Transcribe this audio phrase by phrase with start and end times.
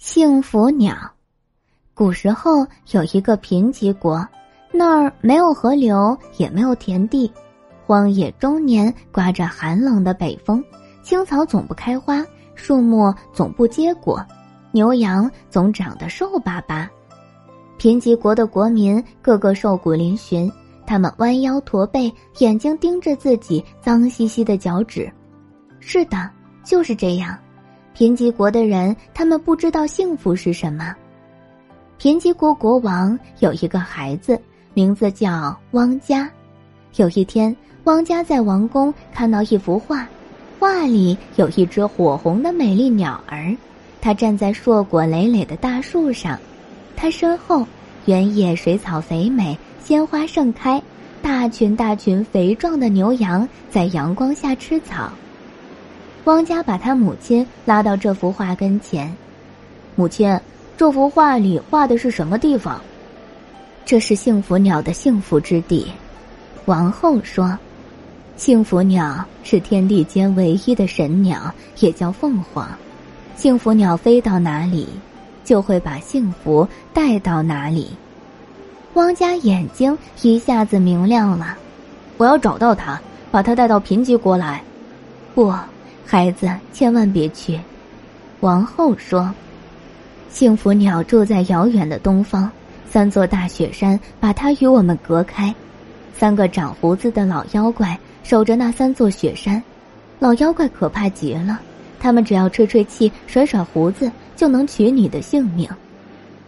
[0.00, 0.96] 幸福鸟，
[1.92, 4.26] 古时候有一个贫瘠国，
[4.72, 7.30] 那儿没有河流，也没有田地，
[7.84, 10.64] 荒野终年刮着寒冷的北风，
[11.02, 12.24] 青草总不开花，
[12.54, 14.24] 树木总不结果，
[14.72, 16.90] 牛羊总长得瘦巴巴。
[17.76, 20.50] 贫瘠国的国民个个瘦骨嶙峋，
[20.86, 25.12] 他们弯腰驼背，眼睛盯着自己脏兮兮的脚趾。
[25.78, 26.30] 是的，
[26.64, 27.38] 就是这样。
[27.92, 30.94] 贫瘠国的人，他们不知道幸福是什么。
[31.98, 34.40] 贫瘠国国王有一个孩子，
[34.72, 36.30] 名字叫汪家。
[36.96, 40.08] 有一天，汪家在王宫看到一幅画，
[40.58, 43.54] 画里有一只火红的美丽鸟儿，
[44.00, 46.38] 它站在硕果累累的大树上，
[46.96, 47.66] 它身后
[48.06, 50.82] 原野水草肥美，鲜花盛开，
[51.20, 55.12] 大群大群肥壮的牛羊在阳光下吃草。
[56.30, 59.12] 汪家把他母亲拉到这幅画跟前，
[59.96, 60.38] 母亲，
[60.76, 62.80] 这幅画里画的是什么地方？
[63.84, 65.90] 这是幸福鸟的幸福之地。
[66.66, 67.58] 王后说
[68.38, 72.64] ：“幸福鸟是天地间唯一的神鸟，也叫凤凰。
[73.34, 74.86] 幸福鸟飞到哪里，
[75.42, 77.90] 就会把幸福带到哪里。”
[78.94, 81.56] 汪家眼睛一下子明亮了，
[82.18, 83.00] 我要找到它，
[83.32, 84.62] 把它带到贫瘠国来。
[85.34, 85.52] 不。
[86.04, 87.58] 孩子，千万别去。
[88.40, 89.32] 王后说
[90.30, 92.50] ：“幸福鸟住在遥远的东方，
[92.88, 95.54] 三座大雪山把它与我们隔开。
[96.16, 99.62] 三个长胡子的老妖怪守着那三座雪山，
[100.18, 101.60] 老妖怪可怕极了。
[101.98, 105.68] 他们只要吹吹气、甩甩胡子，就能取你的性命。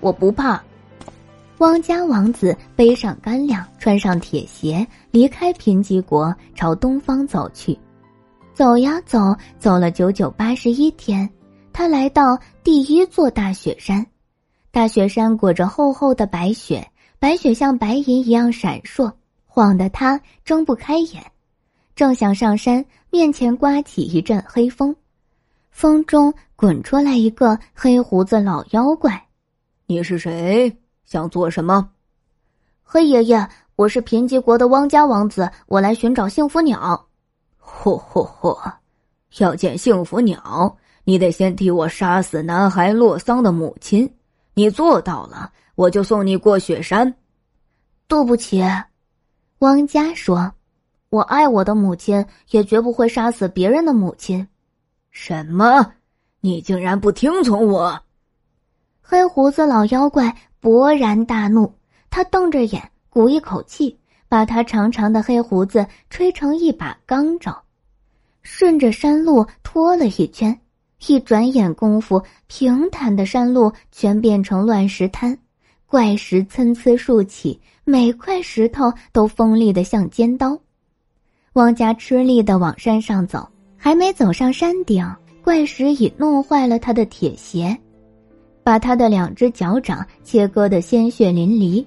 [0.00, 0.60] 我不怕。”
[1.58, 7.78] 汪家王子背上干粮，穿上铁鞋，离开贫瘠国，朝东方走去。
[8.60, 11.26] 走呀走，走了九九八十一天，
[11.72, 14.06] 他来到第一座大雪山。
[14.70, 16.86] 大雪山裹着厚厚的白雪，
[17.18, 19.10] 白雪像白银一样闪烁，
[19.46, 21.24] 晃得他睁不开眼。
[21.96, 24.94] 正想上山，面前刮起一阵黑风，
[25.70, 29.26] 风中滚出来一个黑胡子老妖怪。
[29.86, 30.70] 你是谁？
[31.06, 31.88] 想做什么？
[32.82, 37.06] 黑爷爷，我是贫瘠国的汪家王子，我来寻找幸福鸟。
[37.70, 38.72] 嚯嚯嚯！
[39.38, 44.12] 要见幸福鸟，你得先替我杀死男孩洛桑的母亲。
[44.54, 47.14] 你做到了，我就送你过雪山。
[48.08, 48.60] 对不起，
[49.60, 50.52] 汪家说
[51.10, 54.46] ：“我爱我的母亲，也绝不会杀死别人的母亲。”
[55.12, 55.92] 什么？
[56.40, 58.00] 你竟然不听从我！
[59.00, 61.72] 黑胡子老妖怪勃然大怒，
[62.10, 63.99] 他瞪着眼，鼓一口气。
[64.30, 67.60] 把他长长的黑胡子吹成一把钢爪，
[68.42, 70.56] 顺着山路拖了一圈，
[71.08, 75.36] 一转眼功夫，平坦的山路全变成乱石滩，
[75.84, 80.56] 怪石参差竖起，每块石头都锋利的像尖刀。
[81.54, 83.44] 汪家吃力的往山上走，
[83.76, 85.04] 还没走上山顶，
[85.42, 87.76] 怪石已弄坏了他的铁鞋，
[88.62, 91.84] 把他的两只脚掌切割的鲜血淋漓。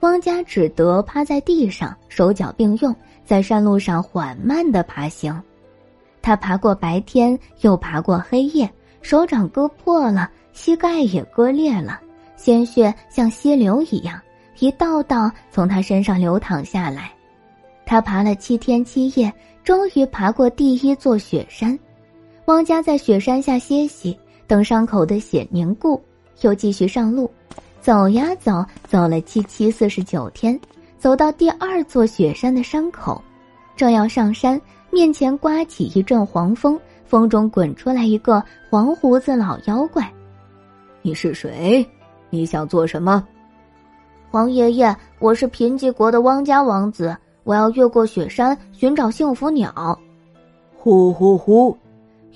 [0.00, 2.94] 汪家只得趴在地上，手脚并用，
[3.24, 5.42] 在山路上缓慢的爬行。
[6.22, 8.70] 他爬过白天，又爬过黑夜，
[9.02, 12.00] 手掌割破了，膝盖也割裂了，
[12.36, 14.20] 鲜血像溪流一样
[14.58, 17.10] 一道道从他身上流淌下来。
[17.84, 19.32] 他爬了七天七夜，
[19.64, 21.76] 终于爬过第一座雪山。
[22.44, 26.00] 汪家在雪山下歇息，等伤口的血凝固，
[26.42, 27.30] 又继续上路。
[27.88, 30.60] 走呀走，走了七七四十九天，
[30.98, 33.18] 走到第二座雪山的山口，
[33.74, 34.60] 正要上山，
[34.90, 40.06] 面前刮起一阵黄风，风中滚出来一个黄胡子老妖怪。
[41.00, 41.82] 你是谁？
[42.28, 43.26] 你想做什么？
[44.30, 49.98] 黄爷爷，我是贫瘠国的汪家王子，我要越过雪山寻找幸福鸟。
[50.76, 51.74] 呼呼呼！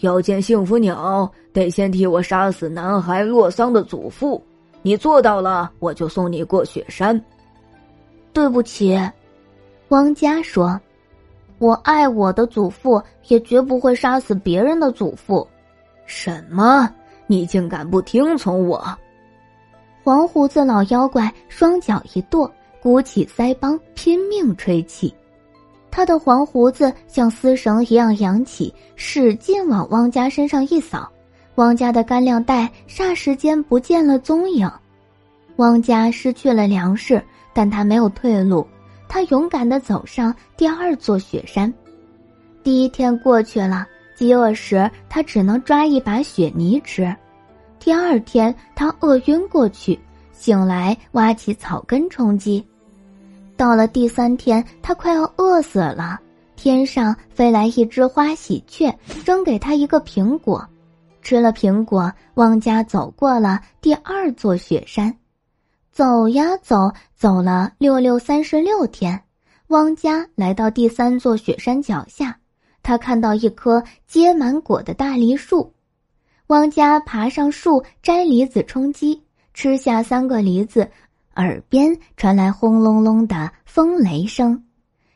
[0.00, 4.42] 要见幸福鸟，得先替我杀死男孩洛桑的祖父。
[4.82, 7.18] 你做到了，我就送你过雪山。
[8.32, 8.98] 对不起，
[9.88, 10.80] 汪家说
[11.58, 15.46] ：“我爱我的祖父，也绝不会杀死别人的祖父。”
[16.06, 16.90] 什么？
[17.26, 18.84] 你竟敢不听从我？
[20.02, 22.50] 黄胡子老妖怪双脚一跺，
[22.82, 25.14] 鼓起腮帮，拼命吹气。
[25.90, 31.08] 他的黄胡子像丝绳一样扬起，使劲往汪家身上一扫。
[31.56, 34.70] 汪家的干粮袋霎时间不见了踪影，
[35.56, 37.22] 汪家失去了粮食，
[37.52, 38.66] 但他没有退路，
[39.06, 41.72] 他勇敢的走上第二座雪山。
[42.62, 47.14] 第一天过去了，饥饿时他只能抓一把雪泥吃，
[47.78, 49.98] 第二天，他饿晕过去，
[50.32, 52.64] 醒来挖起草根充饥。
[53.58, 56.18] 到了第三天，他快要饿死了，
[56.56, 58.90] 天上飞来一只花喜鹊，
[59.22, 60.66] 扔给他一个苹果。
[61.22, 65.16] 吃了苹果，汪家走过了第二座雪山，
[65.90, 69.22] 走呀走，走了六六三十六天，
[69.68, 72.36] 汪家来到第三座雪山脚下，
[72.82, 75.72] 他看到一棵结满果的大梨树。
[76.48, 79.22] 汪家爬上树摘梨子充饥，
[79.54, 80.90] 吃下三个梨子，
[81.36, 84.62] 耳边传来轰隆隆的风雷声。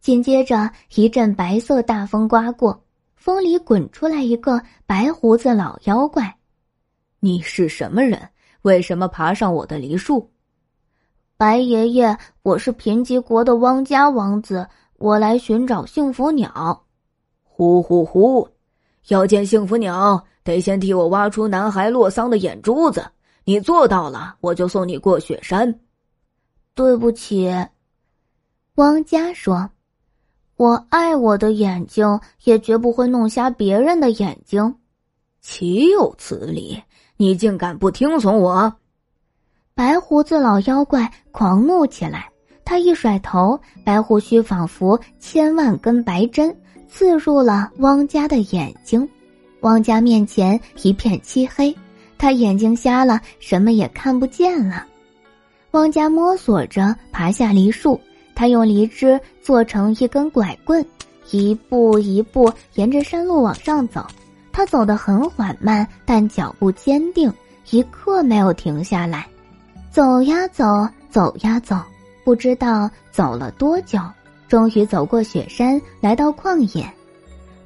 [0.00, 2.82] 紧接着一阵白色大风刮过，
[3.20, 6.34] 风里滚出来一个白胡子老妖怪。
[7.20, 8.18] 你是什么人？
[8.62, 10.30] 为什么爬上我的梨树？
[11.36, 16.82] 白爷爷，我是贫瘠国的汪家王子，我来寻找幸福鸟。
[17.44, 18.48] 呼呼呼！
[19.08, 20.24] 要见幸福鸟。
[20.42, 23.04] 得先替我挖出男孩洛桑的眼珠子，
[23.44, 25.78] 你做到了，我就送你过雪山。
[26.74, 27.54] 对不起，
[28.76, 29.70] 汪家说
[30.60, 34.74] ：“我爱我的眼睛，也绝不会弄瞎别人的眼睛。”
[35.40, 36.78] 岂有此理！
[37.16, 38.70] 你竟敢不听从我！
[39.74, 42.28] 白胡子老妖怪狂怒起来，
[42.62, 46.54] 他一甩头，白胡须仿佛千万根白针，
[46.90, 49.08] 刺入了汪家的眼睛。
[49.62, 51.74] 汪家面前一片漆黑，
[52.18, 54.84] 他眼睛瞎了，什么也看不见了。
[55.70, 57.98] 汪家摸索着爬下梨树，
[58.40, 60.82] 他用梨枝做成一根拐棍，
[61.30, 64.06] 一步一步沿着山路往上走。
[64.50, 67.30] 他走得很缓慢，但脚步坚定，
[67.68, 69.26] 一刻没有停下来。
[69.90, 71.76] 走呀走，走呀走，
[72.24, 73.98] 不知道走了多久，
[74.48, 76.90] 终于走过雪山，来到旷野。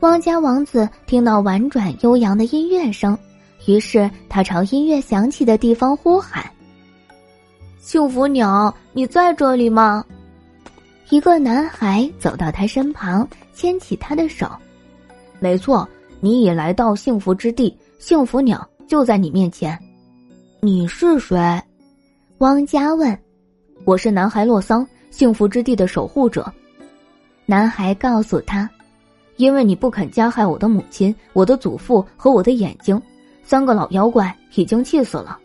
[0.00, 3.16] 汪家王子听到婉转悠扬的音乐声，
[3.68, 6.44] 于是他朝音乐响起的地方呼喊
[7.78, 10.04] ：“幸福鸟，你在这里吗？”
[11.10, 14.50] 一个男孩走到他身旁，牵起他的手
[15.38, 15.86] ：“没错，
[16.20, 19.78] 你已来到幸福之地，幸福鸟就在你面前。
[20.60, 21.60] 你是谁？”
[22.38, 23.16] 汪家问。
[23.84, 26.52] “我是男孩洛桑，幸福之地的守护者。”
[27.46, 28.68] 男孩告诉他。
[29.36, 33.02] 因为你不肯加害我的母亲、我的祖父和我的眼睛，
[33.42, 35.36] 三个老妖怪已经气死了。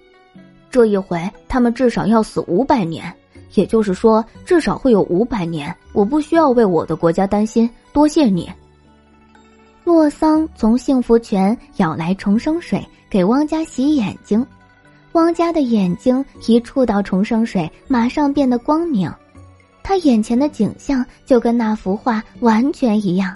[0.69, 3.11] 这一回，他们至少要死五百年，
[3.55, 7.69] 也就是说，至少会有五百年，我不需要为我的国家担心。
[7.91, 8.49] 多谢你。
[9.83, 14.45] 洛桑从幸福泉舀来重生水，给汪家洗眼睛。
[15.13, 19.11] 汪家的眼睛一触到重生水，马上变得光明。
[19.81, 23.35] 他眼前的景象就跟那幅画完全一样。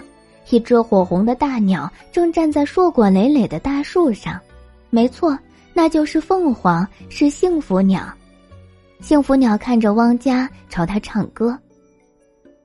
[0.50, 4.38] 一只火红的大鸟正站在硕果累累的大树上，
[4.90, 5.36] 没错，
[5.72, 8.04] 那就是凤凰，是幸福鸟。
[9.04, 11.54] 幸福鸟看着汪家，朝他唱歌：“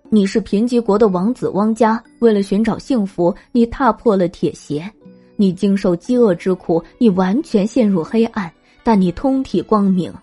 [0.08, 4.90] 你是贫瘠国的王子汪家，为了寻找幸福，你踏破了铁鞋，
[5.36, 8.50] 你经受饥饿之苦，你完全陷入黑暗，
[8.86, 10.14] 但你通体光明。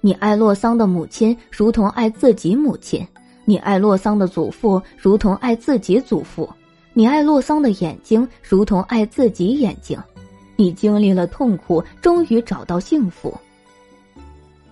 [0.00, 3.04] 你爱洛桑的母亲，如同爱自己母亲；
[3.44, 6.48] 你爱洛桑的祖父，如同爱自己祖父。”
[6.94, 9.98] 你爱洛桑的眼睛，如同爱自己眼睛。
[10.54, 13.36] 你经历了痛苦，终于找到幸福。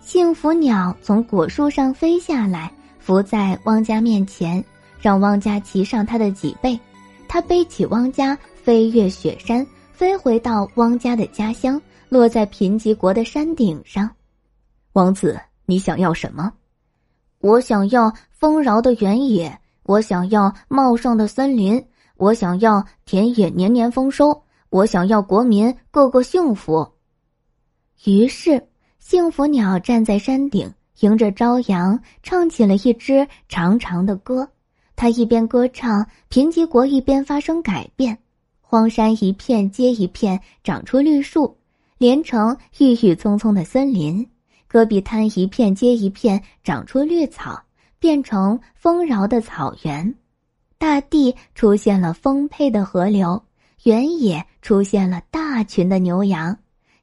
[0.09, 4.65] 幸福鸟从果树上飞下来，伏在汪家面前，
[4.99, 6.81] 让汪家骑上它的脊背。
[7.29, 14.09] 它背起汪家，飞越雪山，飞回到汪家的家乡，落在贫瘠国的山顶上。
[14.95, 16.51] 王子，你想要什么？
[17.41, 21.85] 我想要丰饶的原野，我想要茂盛的森林。
[22.17, 26.95] 我想要田野年年丰收，我想要国民个个幸福。
[28.07, 28.67] 于是，
[29.09, 34.47] 幸福鸟站在山顶，迎着朝阳，唱起了一支长长的歌。
[34.97, 38.19] 它一边歌唱，贫瘠国一边发生改变，
[38.61, 41.57] 荒山一片接一片长出绿树，
[41.97, 44.23] 连成郁郁葱葱的森林；
[44.67, 47.63] 戈壁滩一片接一片长出绿草，
[47.99, 50.15] 变成丰饶的草原。
[50.77, 53.43] 大地出现了丰沛的河流，
[53.85, 56.55] 原野出现了大群的牛羊，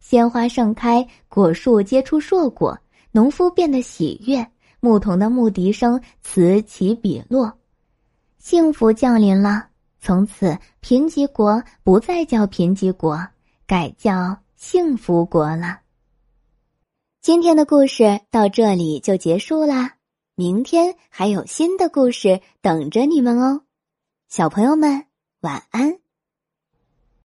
[0.08, 2.78] 鲜花盛开，果树结出硕果，
[3.12, 4.48] 农夫变得喜悦，
[4.80, 7.52] 牧童的牧笛声此起彼落，
[8.38, 9.70] 幸福降临了。
[10.00, 13.20] 从此，贫瘠国不再叫贫瘠国，
[13.66, 15.80] 改叫幸福国了。
[17.24, 19.96] 今天的故事到这里就结束啦，
[20.36, 23.64] 明天还有新的故事等着你们哦。
[24.30, 25.08] 小朋友们，
[25.42, 26.05] 晚安。